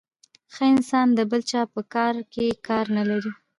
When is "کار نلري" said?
2.67-3.31